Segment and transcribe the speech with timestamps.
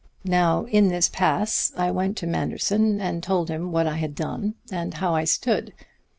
[0.25, 4.55] Now in this pass I went to Manderson and told him what I had done
[4.71, 5.73] and how I stood.